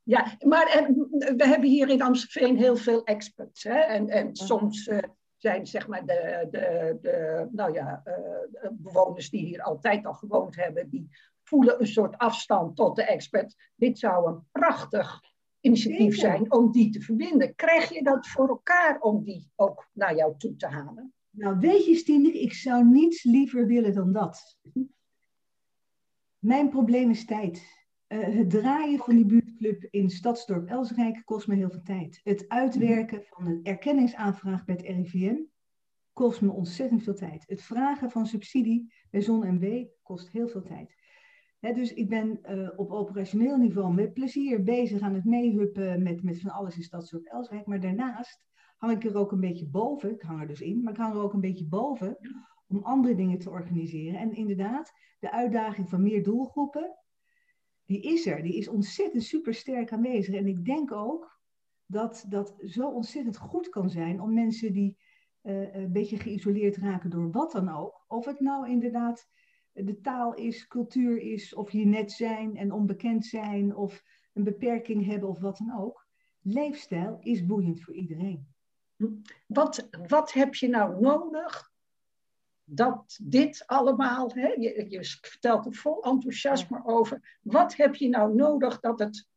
Ja, 0.06 0.38
maar 0.40 0.68
en, 0.68 1.08
we 1.38 1.48
hebben 1.48 1.70
hier 1.70 1.90
in 1.90 2.02
Amstelveen 2.02 2.58
heel 2.58 2.76
veel 2.76 3.04
experts. 3.04 3.64
Hè? 3.64 3.80
En, 3.80 4.10
en 4.10 4.36
soms 4.36 4.88
uh, 4.88 4.98
zijn 5.38 5.68
zeg 5.68 5.88
maar 5.88 6.06
de, 6.06 6.48
de, 6.52 6.98
de 7.02 7.48
nou 7.52 7.74
ja, 7.74 8.04
uh, 8.06 8.70
bewoners 8.72 9.30
die 9.30 9.46
hier 9.46 9.62
altijd 9.62 10.06
al 10.06 10.14
gewoond 10.14 10.56
hebben, 10.56 10.90
die 10.90 11.10
voelen 11.44 11.80
een 11.80 11.88
soort 11.88 12.18
afstand 12.18 12.76
tot 12.76 12.96
de 12.96 13.04
expert. 13.04 13.56
Dit 13.76 14.00
zou 14.00 14.28
een 14.28 14.44
prachtig 14.52 15.22
initiatief 15.60 16.18
zijn 16.18 16.52
om 16.52 16.72
die 16.72 16.90
te 16.90 17.02
verbinden. 17.02 17.56
Krijg 17.56 17.94
je 17.94 18.04
dat 18.04 18.28
voor 18.28 18.48
elkaar 18.48 19.00
om 19.00 19.24
die 19.24 19.52
ook 19.56 19.90
naar 19.94 20.16
jou 20.16 20.38
toe 20.38 20.56
te 20.56 20.68
halen? 20.68 21.14
Nou, 21.30 21.60
weet 21.60 21.86
je, 21.86 21.96
Stine, 21.96 22.32
ik 22.32 22.54
zou 22.54 22.86
niets 22.86 23.24
liever 23.24 23.66
willen 23.66 23.94
dan 23.94 24.14
dat. 24.14 24.58
Mijn 26.40 26.70
probleem 26.70 27.10
is 27.10 27.26
tijd. 27.26 27.85
Uh, 28.08 28.24
het 28.24 28.50
draaien 28.50 29.00
van 29.00 29.16
die 29.16 29.26
buurtclub 29.26 29.88
in 29.90 30.10
Stadsdorp 30.10 30.70
Elsrijk 30.70 31.22
kost 31.24 31.48
me 31.48 31.56
heel 31.56 31.70
veel 31.70 31.82
tijd. 31.82 32.20
Het 32.24 32.46
uitwerken 32.48 33.24
van 33.24 33.48
een 33.48 33.60
erkenningsaanvraag 33.64 34.66
bij 34.66 34.76
het 34.76 34.86
RIVM 34.86 35.36
kost 36.14 36.42
me 36.42 36.52
ontzettend 36.52 37.04
veel 37.04 37.14
tijd. 37.14 37.44
Het 37.48 37.62
vragen 37.62 38.12
van 38.12 38.26
subsidie 38.26 38.94
bij 39.10 39.22
ZonMW 39.22 39.86
kost 40.02 40.30
heel 40.30 40.48
veel 40.48 40.62
tijd. 40.62 40.96
dus 41.60 41.94
ik 41.94 42.10
ben 42.10 42.40
uh, 42.50 42.70
op 42.76 42.92
operationeel 42.92 43.58
niveau 43.58 43.94
met 43.94 44.14
plezier 44.14 44.64
bezig 44.64 45.02
aan 45.02 45.14
het 45.14 45.26
meehuppen 45.26 46.04
met, 46.04 46.24
met 46.24 46.42
van 46.42 46.52
alles 46.52 46.76
in 46.76 46.84
Stadsdorp 46.84 47.26
Elsrijk. 47.26 47.66
Maar 47.66 47.80
daarnaast 47.80 48.46
hang 48.78 48.94
ik 48.94 49.04
er 49.04 49.18
ook 49.18 49.32
een 49.32 49.40
beetje 49.40 49.68
boven. 49.68 50.12
Ik 50.12 50.22
hang 50.22 50.42
er 50.42 50.48
dus 50.48 50.62
in, 50.62 50.84
maar 50.84 50.94
ik 50.94 51.00
hang 51.00 51.14
er 51.14 51.22
ook 51.22 51.34
een 51.34 51.42
beetje 51.42 51.68
boven 51.68 52.18
om 52.68 52.84
andere 52.84 53.16
dingen 53.16 53.40
te 53.40 53.50
organiseren. 53.50 54.20
En 54.20 54.34
inderdaad, 54.34 54.92
de 55.20 55.32
uitdaging 55.32 55.90
van 55.90 56.02
meer 56.02 56.24
doelgroepen, 56.24 56.96
die 57.86 58.02
is 58.02 58.26
er. 58.26 58.42
Die 58.42 58.56
is 58.56 58.68
ontzettend 58.68 59.24
super 59.24 59.54
sterk 59.54 59.92
aanwezig. 59.92 60.36
En 60.36 60.48
ik 60.48 60.66
denk 60.66 60.92
ook 60.92 61.40
dat 61.86 62.26
dat 62.30 62.56
zo 62.66 62.90
ontzettend 62.90 63.38
goed 63.38 63.70
kan 63.70 63.90
zijn 63.90 64.22
om 64.22 64.34
mensen 64.34 64.74
die 64.74 64.98
een 65.42 65.92
beetje 65.92 66.18
geïsoleerd 66.18 66.78
raken 66.78 67.10
door 67.10 67.32
wat 67.32 67.52
dan 67.52 67.70
ook. 67.70 68.06
Of 68.08 68.26
het 68.26 68.40
nou 68.40 68.70
inderdaad 68.70 69.28
de 69.72 70.02
taal 70.02 70.34
is, 70.34 70.68
cultuur 70.68 71.18
is, 71.22 71.54
of 71.54 71.72
je 71.72 71.86
net 71.86 72.12
zijn 72.12 72.56
en 72.58 72.72
onbekend 72.72 73.26
zijn, 73.26 73.76
of 73.76 74.04
een 74.34 74.44
beperking 74.44 75.06
hebben 75.06 75.30
of 75.30 75.40
wat 75.40 75.58
dan 75.58 75.80
ook. 75.80 76.08
Leefstijl 76.42 77.18
is 77.20 77.46
boeiend 77.46 77.82
voor 77.82 77.94
iedereen. 77.94 78.48
Wat, 79.48 79.90
wat 80.08 80.34
heb 80.34 80.56
je 80.56 80.68
nou 80.68 81.02
nodig 81.02 81.74
dat 82.66 83.20
dit 83.24 83.64
allemaal, 83.66 84.32
hè, 84.34 84.48
je, 84.48 84.86
je 84.90 85.04
vertelt 85.22 85.66
er 85.66 85.74
vol 85.74 86.04
enthousiasme 86.04 86.86
over, 86.86 87.40
wat 87.42 87.76
heb 87.76 87.96
je 87.96 88.10
nou 88.10 88.36
nodig 88.36 88.80
dat 88.80 89.00
het 89.00 89.28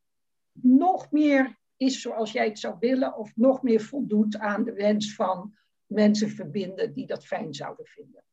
nog 0.52 1.11
meer 1.11 1.58
is 1.76 2.00
zoals 2.00 2.32
jij 2.32 2.47
het 2.47 2.58
zou 2.58 2.76
willen, 2.78 3.16
of 3.16 3.37
nog 3.37 3.62
meer 3.62 3.80
voldoet 3.80 4.38
aan 4.38 4.64
de 4.64 4.73
wens 4.73 5.14
van 5.14 5.56
mensen 5.87 6.28
verbinden 6.28 6.92
die 6.92 7.06
dat 7.06 7.26
fijn 7.26 7.54
zouden 7.54 7.87
vinden? 7.87 8.25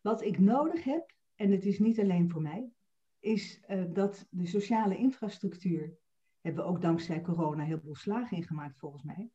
Wat 0.00 0.22
ik 0.22 0.38
nodig 0.38 0.84
heb, 0.84 1.12
en 1.34 1.50
het 1.50 1.64
is 1.64 1.78
niet 1.78 2.00
alleen 2.00 2.30
voor 2.30 2.42
mij, 2.42 2.70
is 3.18 3.60
uh, 3.68 3.84
dat 3.88 4.26
de 4.30 4.46
sociale 4.46 4.96
infrastructuur, 4.96 5.96
hebben 6.40 6.64
we 6.64 6.70
ook 6.70 6.82
dankzij 6.82 7.20
corona 7.20 7.64
heel 7.64 7.80
veel 7.80 7.94
slagen 7.94 8.36
in 8.36 8.46
gemaakt 8.46 8.78
volgens 8.78 9.02
mij, 9.02 9.30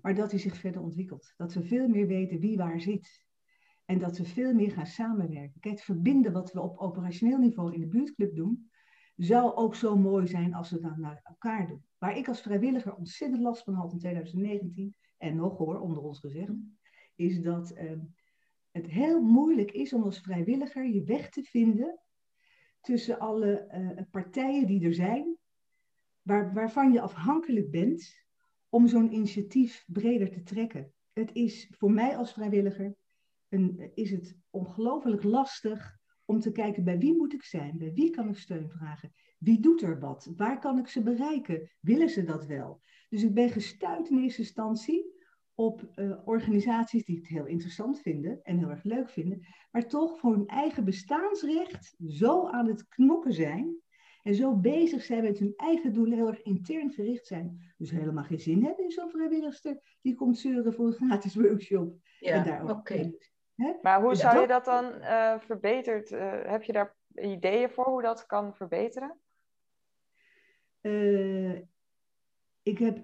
maar 0.00 0.14
dat 0.14 0.30
die 0.30 0.38
zich 0.38 0.56
verder 0.56 0.82
ontwikkelt. 0.82 1.34
Dat 1.36 1.54
we 1.54 1.64
veel 1.64 1.88
meer 1.88 2.06
weten 2.06 2.40
wie 2.40 2.56
waar 2.56 2.80
zit. 2.80 3.24
En 3.84 3.98
dat 3.98 4.18
we 4.18 4.24
veel 4.24 4.54
meer 4.54 4.70
gaan 4.70 4.86
samenwerken. 4.86 5.60
Kijk, 5.60 5.74
het 5.74 5.84
verbinden 5.84 6.32
wat 6.32 6.52
we 6.52 6.60
op 6.60 6.78
operationeel 6.78 7.38
niveau 7.38 7.74
in 7.74 7.80
de 7.80 7.86
buurtclub 7.86 8.36
doen, 8.36 8.70
zou 9.16 9.54
ook 9.54 9.74
zo 9.74 9.96
mooi 9.96 10.26
zijn 10.26 10.54
als 10.54 10.70
we 10.70 10.80
dat 10.80 10.96
naar 10.96 11.20
elkaar 11.22 11.66
doen. 11.66 11.84
Waar 11.98 12.16
ik 12.16 12.28
als 12.28 12.40
vrijwilliger 12.40 12.94
ontzettend 12.94 13.42
last 13.42 13.62
van 13.62 13.74
had 13.74 13.92
in 13.92 13.98
2019, 13.98 14.94
en 15.18 15.36
nog 15.36 15.58
hoor, 15.58 15.80
onder 15.80 16.02
ons 16.02 16.20
gezegd, 16.20 16.52
is 17.14 17.42
dat 17.42 17.72
uh, 17.76 17.92
het 18.70 18.86
heel 18.86 19.22
moeilijk 19.22 19.70
is 19.70 19.92
om 19.92 20.02
als 20.02 20.20
vrijwilliger 20.20 20.86
je 20.86 21.04
weg 21.04 21.30
te 21.30 21.42
vinden 21.42 22.00
tussen 22.80 23.18
alle 23.18 23.68
uh, 23.96 24.02
partijen 24.10 24.66
die 24.66 24.84
er 24.84 24.94
zijn, 24.94 25.36
waar, 26.22 26.54
waarvan 26.54 26.92
je 26.92 27.00
afhankelijk 27.00 27.70
bent 27.70 28.22
om 28.68 28.88
zo'n 28.88 29.12
initiatief 29.12 29.84
breder 29.86 30.30
te 30.30 30.42
trekken. 30.42 30.92
Het 31.12 31.30
is 31.32 31.68
voor 31.70 31.90
mij 31.90 32.16
als 32.16 32.32
vrijwilliger 32.32 32.94
een, 33.54 33.90
is 33.94 34.10
het 34.10 34.36
ongelooflijk 34.50 35.22
lastig 35.22 35.98
om 36.24 36.40
te 36.40 36.52
kijken 36.52 36.84
bij 36.84 36.98
wie 36.98 37.16
moet 37.16 37.32
ik 37.32 37.42
zijn, 37.42 37.78
bij 37.78 37.92
wie 37.92 38.10
kan 38.10 38.28
ik 38.28 38.36
steun 38.36 38.70
vragen, 38.70 39.12
wie 39.38 39.60
doet 39.60 39.82
er 39.82 40.00
wat, 40.00 40.32
waar 40.36 40.58
kan 40.58 40.78
ik 40.78 40.88
ze 40.88 41.02
bereiken, 41.02 41.70
willen 41.80 42.10
ze 42.10 42.24
dat 42.24 42.46
wel. 42.46 42.80
Dus 43.08 43.22
ik 43.22 43.34
ben 43.34 43.50
gestuurd 43.50 44.10
in 44.10 44.18
eerste 44.18 44.40
instantie 44.40 45.12
op 45.54 45.92
uh, 45.96 46.18
organisaties 46.24 47.04
die 47.04 47.16
het 47.16 47.28
heel 47.28 47.46
interessant 47.46 48.00
vinden 48.00 48.42
en 48.42 48.58
heel 48.58 48.70
erg 48.70 48.82
leuk 48.82 49.10
vinden, 49.10 49.46
maar 49.70 49.86
toch 49.86 50.18
voor 50.18 50.32
hun 50.32 50.46
eigen 50.46 50.84
bestaansrecht 50.84 51.94
zo 52.06 52.46
aan 52.46 52.66
het 52.66 52.88
knokken 52.88 53.32
zijn 53.32 53.82
en 54.22 54.34
zo 54.34 54.56
bezig 54.56 55.02
zijn 55.02 55.22
met 55.22 55.38
hun 55.38 55.52
eigen 55.56 55.92
doelen, 55.92 56.16
heel 56.16 56.28
erg 56.28 56.42
intern 56.42 56.90
gericht 56.90 57.26
zijn. 57.26 57.74
Dus 57.76 57.90
helemaal 57.90 58.24
geen 58.24 58.40
zin 58.40 58.64
hebben 58.64 58.84
in 58.84 58.90
zo'n 58.90 59.10
vrijwilligster 59.10 59.98
die 60.02 60.14
komt 60.14 60.38
zeuren 60.38 60.74
voor 60.74 60.86
een 60.86 60.92
gratis 60.92 61.34
workshop. 61.34 61.98
Ja, 62.18 62.64
Maar 63.82 64.00
hoe 64.00 64.10
dus 64.10 64.20
zou 64.20 64.40
je 64.40 64.46
dat 64.46 64.64
dan 64.64 64.84
uh, 64.84 65.38
verbeterd? 65.38 66.10
Uh, 66.10 66.42
heb 66.44 66.62
je 66.62 66.72
daar 66.72 66.96
ideeën 67.14 67.70
voor 67.70 67.88
hoe 67.88 68.02
dat 68.02 68.26
kan 68.26 68.54
verbeteren? 68.54 69.18
Uh, 70.80 71.58
ik 72.62 72.78
heb, 72.78 72.98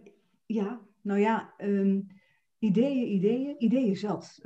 ja, 0.47 0.81
nou 1.01 1.21
ja, 1.21 1.55
um, 1.59 2.07
ideeën, 2.59 3.09
ideeën, 3.09 3.55
ideeën 3.59 3.97
zat. 3.97 4.41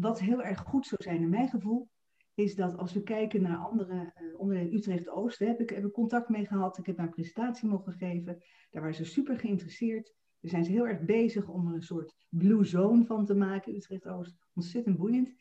wat 0.00 0.20
heel 0.20 0.42
erg 0.42 0.58
goed 0.58 0.86
zou 0.86 1.02
zijn 1.02 1.22
in 1.22 1.28
mijn 1.28 1.48
gevoel, 1.48 1.88
is 2.34 2.54
dat 2.54 2.76
als 2.76 2.92
we 2.92 3.02
kijken 3.02 3.42
naar 3.42 3.56
andere 3.56 4.12
uh, 4.22 4.40
onderdelen 4.40 4.74
Utrecht-Oost, 4.74 5.38
heb 5.38 5.60
ik, 5.60 5.70
heb 5.70 5.84
ik 5.84 5.92
contact 5.92 6.28
mee 6.28 6.46
gehad. 6.46 6.78
Ik 6.78 6.86
heb 6.86 6.98
een 6.98 7.10
presentatie 7.10 7.68
mogen 7.68 7.92
geven. 7.92 8.42
Daar 8.70 8.82
waren 8.82 8.96
ze 8.96 9.04
super 9.04 9.38
geïnteresseerd. 9.38 10.14
Daar 10.40 10.50
zijn 10.50 10.64
ze 10.64 10.70
heel 10.70 10.86
erg 10.86 11.00
bezig 11.00 11.48
om 11.48 11.68
er 11.68 11.74
een 11.74 11.82
soort 11.82 12.16
blue 12.28 12.64
zone 12.64 13.04
van 13.04 13.24
te 13.24 13.34
maken, 13.34 13.74
Utrecht-Oost. 13.74 14.36
Ontzettend 14.54 14.96
boeiend. 14.96 15.32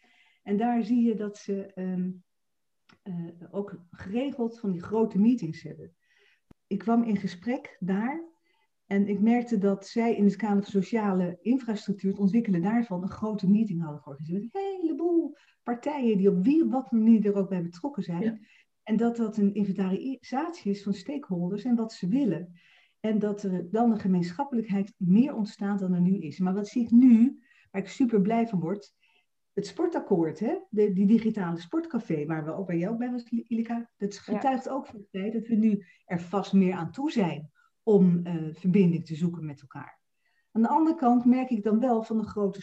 En 0.44 0.58
daar 0.58 0.84
zie 0.84 1.04
je 1.04 1.16
dat 1.16 1.38
ze 1.38 1.72
um, 1.76 2.24
uh, 3.04 3.32
ook 3.52 3.86
geregeld 3.92 4.60
van 4.60 4.72
die 4.72 4.84
grote 4.84 5.20
meetings 5.20 5.62
hebben. 5.64 5.96
Ik 6.68 6.78
kwam 6.78 7.04
in 7.04 7.18
gesprek 7.18 7.78
daar 7.80 8.24
en 8.86 9.08
ik 9.08 9.20
merkte 9.20 9.58
dat 9.58 9.88
zij 9.88 10.16
in 10.16 10.24
het 10.24 10.36
kader 10.36 10.64
van 10.64 10.72
sociale 10.72 11.38
infrastructuur, 11.42 12.12
het 12.12 12.20
ontwikkelen 12.20 12.62
daarvan, 12.62 13.02
een 13.02 13.10
grote 13.10 13.50
meeting 13.50 13.82
hadden 13.82 14.02
georganiseerd. 14.02 14.44
Een 14.44 14.80
heleboel 14.82 15.36
partijen 15.64 16.18
die 16.18 16.30
op 16.30 16.44
wie 16.44 16.64
op 16.64 16.72
wat 16.72 16.92
manier 16.92 17.26
er 17.26 17.36
ook 17.36 17.50
bij 17.50 17.64
betrokken 17.64 18.04
zijn. 18.04 18.48
En 18.84 18.98
dat 18.98 19.16
dat 19.16 19.38
een 19.38 19.54
inventarisatie 19.54 20.72
is 20.72 20.84
van 20.84 20.94
stakeholders 20.94 21.64
en 21.64 21.76
wat 21.76 21.94
ze 21.94 22.08
willen. 22.08 22.60
En 23.00 23.20
dat 23.20 23.44
er 23.44 23.72
dan 23.72 23.92
een 23.92 24.00
gemeenschappelijkheid 24.00 24.94
meer 24.98 25.36
ontstaat 25.36 25.80
dan 25.80 25.94
er 25.94 26.02
nu 26.02 26.18
is. 26.18 26.40
Maar 26.40 26.54
wat 26.54 26.68
zie 26.68 26.84
ik 26.84 26.92
nu, 26.92 27.40
waar 27.72 27.82
ik 27.82 27.88
super 27.88 28.22
blij 28.22 28.48
van 28.48 28.60
word, 28.60 28.94
het 29.54 29.68
sportakkoord, 29.68 30.40
hè? 30.40 30.58
De, 30.70 30.94
die 30.94 31.06
digitale 31.06 31.60
sportcafé, 31.60 32.26
waar 32.26 32.46
we 32.46 32.54
ook 32.54 32.68
bij 32.68 32.78
jou 32.78 32.98
bij 32.98 33.12
was, 33.12 33.24
Ilika, 33.24 33.90
dat 33.98 34.18
getuigt 34.18 34.70
ook 34.70 34.86
van 34.86 34.96
het 34.96 35.10
feit 35.10 35.34
dat 35.34 35.48
we 35.48 35.56
nu 35.56 35.86
er 36.06 36.22
vast 36.22 36.54
meer 36.54 36.74
aan 36.74 36.92
toe 36.92 37.12
zijn 37.12 37.52
om 37.84 38.28
uh, 38.28 38.54
verbinding 38.54 39.06
te 39.06 39.16
zoeken 39.16 39.46
met 39.46 39.62
elkaar. 39.62 40.00
Aan 40.52 40.62
de 40.62 40.68
andere 40.68 40.98
kant 40.98 41.26
merk 41.26 41.50
ik 41.50 41.64
dan 41.64 41.80
wel 41.80 42.04
van 42.04 42.18
een 42.18 42.28
grote 42.28 42.62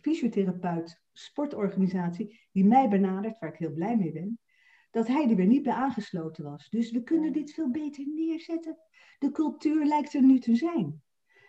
fysiotherapeut, 0.00 1.02
sportorganisatie, 1.12 2.40
die 2.52 2.64
mij 2.64 2.88
benadert, 2.88 3.38
waar 3.38 3.52
ik 3.52 3.58
heel 3.58 3.72
blij 3.72 3.96
mee 3.96 4.12
ben, 4.12 4.38
dat 4.92 5.06
hij 5.08 5.28
er 5.30 5.36
weer 5.36 5.46
niet 5.46 5.62
bij 5.62 5.72
aangesloten 5.72 6.44
was. 6.44 6.68
Dus 6.68 6.90
we 6.90 7.02
kunnen 7.02 7.32
dit 7.32 7.52
veel 7.52 7.70
beter 7.70 8.06
neerzetten. 8.14 8.78
De 9.18 9.30
cultuur 9.30 9.84
lijkt 9.84 10.14
er 10.14 10.22
nu 10.22 10.38
te 10.38 10.54
zijn. 10.54 11.02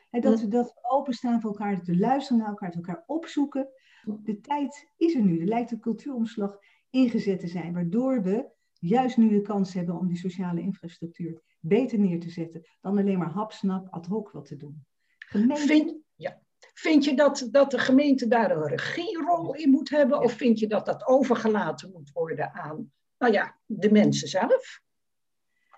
En 0.09 0.21
dat, 0.21 0.41
we, 0.41 0.47
dat 0.47 0.73
we 0.73 0.89
openstaan 0.89 1.41
voor 1.41 1.49
elkaar, 1.49 1.75
dat 1.75 1.87
we 1.87 1.97
luisteren 1.97 2.37
naar 2.37 2.49
elkaar, 2.49 2.71
dat 2.71 2.81
we 2.81 2.87
elkaar 2.87 3.03
opzoeken. 3.07 3.69
De 4.23 4.39
tijd 4.39 4.91
is 4.97 5.15
er 5.15 5.21
nu. 5.21 5.39
Er 5.39 5.47
lijkt 5.47 5.71
een 5.71 5.79
cultuuromslag 5.79 6.57
ingezet 6.89 7.39
te 7.39 7.47
zijn, 7.47 7.73
waardoor 7.73 8.21
we 8.21 8.49
juist 8.73 9.17
nu 9.17 9.29
de 9.29 9.41
kans 9.41 9.73
hebben 9.73 9.99
om 9.99 10.07
die 10.07 10.17
sociale 10.17 10.61
infrastructuur 10.61 11.41
beter 11.59 11.99
neer 11.99 12.19
te 12.19 12.29
zetten 12.29 12.61
dan 12.81 12.97
alleen 12.97 13.17
maar 13.17 13.31
hapsnap 13.31 13.87
ad 13.89 14.05
hoc 14.05 14.31
wat 14.31 14.45
te 14.45 14.57
doen. 14.57 14.85
Vind, 15.53 15.95
ja. 16.15 16.41
vind 16.73 17.05
je 17.05 17.15
dat, 17.15 17.47
dat 17.51 17.71
de 17.71 17.79
gemeente 17.79 18.27
daar 18.27 18.51
een 18.51 18.67
regierol 18.67 19.55
in 19.55 19.69
moet 19.69 19.89
hebben 19.89 20.21
of 20.21 20.33
vind 20.33 20.59
je 20.59 20.67
dat 20.67 20.85
dat 20.85 21.07
overgelaten 21.07 21.91
moet 21.91 22.11
worden 22.11 22.53
aan 22.53 22.91
nou 23.23 23.35
ja, 23.35 23.59
de 23.65 23.91
mensen 23.91 24.27
zelf? 24.27 24.81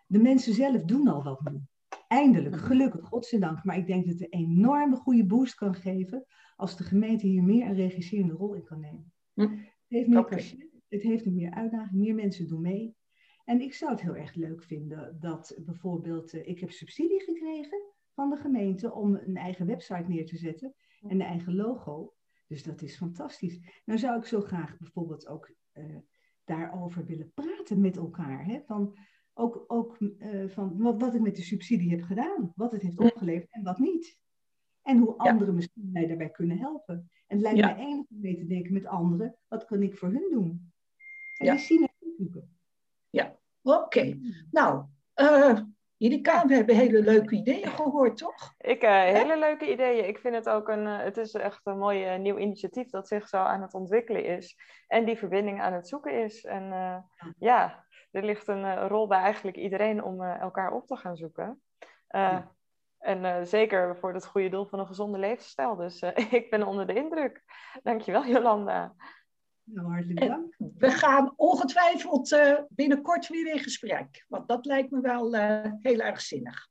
De 0.07 0.19
mensen 0.19 0.53
zelf 0.53 0.83
doen 0.83 1.07
al 1.07 1.23
wat 1.23 1.41
nu. 1.51 1.61
Eindelijk, 2.07 2.57
gelukkig, 2.57 3.05
godzijdank. 3.05 3.63
Maar 3.63 3.77
ik 3.77 3.87
denk 3.87 4.05
dat 4.05 4.13
het 4.13 4.21
een 4.21 4.39
enorme 4.39 4.95
goede 4.95 5.25
boost 5.25 5.55
kan 5.55 5.75
geven 5.75 6.25
als 6.55 6.77
de 6.77 6.83
gemeente 6.83 7.27
hier 7.27 7.43
meer 7.43 7.65
een 7.65 7.75
regisserende 7.75 8.33
rol 8.33 8.53
in 8.53 8.63
kan 8.63 8.79
nemen. 8.79 9.13
Hm. 9.33 9.41
Het 9.41 9.59
heeft 9.87 10.07
meer 10.07 10.19
okay. 10.19 10.71
het 10.89 11.01
heeft 11.01 11.25
meer 11.25 11.51
uitdaging, 11.51 12.01
meer 12.01 12.15
mensen 12.15 12.47
doen 12.47 12.61
mee. 12.61 12.95
En 13.43 13.61
ik 13.61 13.73
zou 13.73 13.91
het 13.91 14.01
heel 14.01 14.15
erg 14.15 14.33
leuk 14.33 14.63
vinden 14.63 15.17
dat 15.19 15.57
bijvoorbeeld, 15.65 16.33
uh, 16.33 16.47
ik 16.47 16.59
heb 16.59 16.71
subsidie 16.71 17.23
gekregen 17.23 17.81
van 18.13 18.29
de 18.29 18.35
gemeente 18.35 18.93
om 18.93 19.15
een 19.15 19.37
eigen 19.37 19.65
website 19.65 20.05
neer 20.07 20.25
te 20.25 20.37
zetten 20.37 20.73
en 21.01 21.11
een 21.11 21.21
eigen 21.21 21.55
logo. 21.55 22.13
Dus 22.47 22.63
dat 22.63 22.81
is 22.81 22.97
fantastisch. 22.97 23.81
Nou 23.85 23.99
zou 23.99 24.17
ik 24.17 24.25
zo 24.25 24.41
graag 24.41 24.77
bijvoorbeeld 24.77 25.27
ook 25.27 25.53
uh, 25.73 25.97
daarover 26.45 27.05
willen 27.05 27.31
praten 27.33 27.81
met 27.81 27.97
elkaar. 27.97 28.45
Hè? 28.45 28.61
Van, 28.65 28.97
ook 29.33 29.63
ook 29.67 29.99
uh, 29.99 30.49
van 30.49 30.77
wat, 30.77 31.01
wat 31.01 31.15
ik 31.15 31.21
met 31.21 31.35
de 31.35 31.41
subsidie 31.41 31.89
heb 31.89 32.01
gedaan, 32.01 32.51
wat 32.55 32.71
het 32.71 32.81
heeft 32.81 32.99
opgeleverd 32.99 33.51
en 33.51 33.63
wat 33.63 33.79
niet. 33.79 34.19
En 34.81 34.97
hoe 34.97 35.17
anderen 35.17 35.47
ja. 35.47 35.53
misschien 35.53 35.89
mij 35.91 36.07
daarbij 36.07 36.29
kunnen 36.29 36.57
helpen. 36.57 36.95
En 37.27 37.37
het 37.37 37.41
lijkt 37.41 37.59
ja. 37.59 37.65
mij 37.65 37.85
enig 37.85 38.05
om 38.09 38.19
mee 38.19 38.37
te 38.37 38.45
denken 38.45 38.73
met 38.73 38.85
anderen, 38.85 39.37
wat 39.47 39.65
kan 39.65 39.81
ik 39.81 39.97
voor 39.97 40.09
hun 40.09 40.27
doen? 40.31 40.71
En 41.37 41.45
ja. 41.45 41.51
die 41.51 41.61
zien 41.61 41.89
zoeken. 42.17 42.57
Ja, 43.09 43.39
oké. 43.61 43.77
Okay. 43.77 44.19
Nou, 44.51 44.85
uh, 45.15 45.59
Irika, 45.97 46.45
we 46.47 46.55
hebben 46.55 46.75
hele 46.75 47.01
leuke 47.01 47.35
ideeën 47.35 47.71
gehoord, 47.71 48.17
toch? 48.17 48.53
Ik, 48.57 48.83
uh, 48.83 48.89
hele 48.89 49.37
leuke 49.37 49.71
ideeën. 49.71 50.07
Ik 50.07 50.17
vind 50.17 50.35
het 50.35 50.49
ook 50.49 50.69
een, 50.69 50.85
uh, 50.85 50.99
het 50.99 51.17
is 51.17 51.33
echt 51.33 51.61
een 51.63 51.77
mooi 51.77 52.13
uh, 52.13 52.19
nieuw 52.19 52.37
initiatief 52.37 52.89
dat 52.89 53.07
zich 53.07 53.27
zo 53.27 53.37
aan 53.37 53.61
het 53.61 53.73
ontwikkelen 53.73 54.25
is. 54.25 54.57
En 54.87 55.05
die 55.05 55.17
verbinding 55.17 55.61
aan 55.61 55.73
het 55.73 55.87
zoeken 55.87 56.23
is. 56.23 56.45
En 56.45 56.63
ja, 57.39 57.85
er 58.11 58.23
ligt 58.23 58.47
een 58.47 58.87
rol 58.87 59.07
bij 59.07 59.19
eigenlijk 59.19 59.57
iedereen 59.57 60.03
om 60.03 60.23
elkaar 60.23 60.71
op 60.71 60.87
te 60.87 60.95
gaan 60.95 61.17
zoeken. 61.17 61.61
Ja. 62.07 62.53
En 62.99 63.47
zeker 63.47 63.97
voor 63.97 64.13
het 64.13 64.25
goede 64.25 64.49
doel 64.49 64.65
van 64.65 64.79
een 64.79 64.87
gezonde 64.87 65.17
levensstijl. 65.17 65.75
Dus 65.75 66.01
ik 66.39 66.49
ben 66.49 66.67
onder 66.67 66.87
de 66.87 66.93
indruk. 66.93 67.43
Dankjewel, 67.83 68.25
Jolanda. 68.25 68.95
Nou, 69.65 69.87
hartelijk 69.87 70.19
dank. 70.19 70.55
We 70.77 70.91
gaan 70.91 71.33
ongetwijfeld 71.35 72.31
uh, 72.31 72.59
binnenkort 72.69 73.27
weer 73.27 73.53
in 73.53 73.59
gesprek. 73.59 74.25
Want 74.27 74.47
dat 74.47 74.65
lijkt 74.65 74.91
me 74.91 75.01
wel 75.01 75.35
uh, 75.35 75.65
heel 75.81 75.99
erg 75.99 76.21
zinnig. 76.21 76.67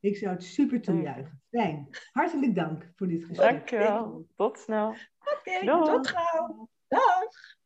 Ik 0.00 0.16
zou 0.16 0.32
het 0.32 0.44
super 0.44 0.80
toejuichen. 0.80 1.42
Fijn. 1.50 1.88
Hartelijk 2.12 2.54
dank 2.54 2.92
voor 2.96 3.08
dit 3.08 3.24
gesprek. 3.24 3.50
Dankjewel. 3.50 4.26
Tot 4.36 4.58
snel. 4.58 4.94
Oké, 5.18 5.66
tot 5.66 6.06
gauw. 6.06 6.68
Dag. 6.88 7.58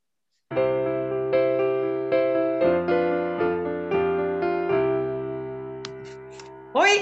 Hoi, 6.73 7.00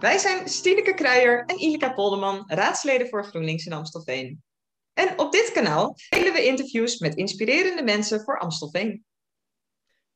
wij 0.00 0.18
zijn 0.18 0.48
Stineke 0.48 0.94
Kruijer 0.94 1.44
en 1.44 1.58
Ilika 1.58 1.92
Polderman, 1.92 2.44
raadsleden 2.46 3.08
voor 3.08 3.24
GroenLinks 3.24 3.66
in 3.66 3.72
Amstelveen. 3.72 4.42
En 4.98 5.18
op 5.18 5.32
dit 5.32 5.52
kanaal 5.52 5.94
delen 6.08 6.32
we 6.32 6.44
interviews 6.44 6.98
met 6.98 7.14
inspirerende 7.14 7.82
mensen 7.82 8.20
voor 8.20 8.38
Amstelveen. 8.38 9.04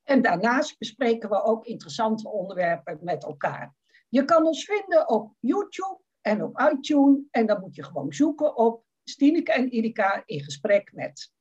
En 0.03 0.23
daarnaast 0.23 0.79
bespreken 0.79 1.29
we 1.29 1.43
ook 1.43 1.67
interessante 1.67 2.29
onderwerpen 2.29 2.99
met 3.03 3.25
elkaar. 3.25 3.75
Je 4.09 4.25
kan 4.25 4.47
ons 4.47 4.65
vinden 4.65 5.09
op 5.09 5.35
YouTube 5.41 6.01
en 6.21 6.43
op 6.43 6.61
iTunes. 6.73 7.19
En 7.31 7.47
dan 7.47 7.61
moet 7.61 7.75
je 7.75 7.85
gewoon 7.85 8.13
zoeken 8.13 8.57
op 8.57 8.85
Stineke 9.05 9.53
en 9.53 9.73
Ilika 9.73 10.23
in 10.27 10.43
gesprek 10.43 10.93
met. 10.93 11.33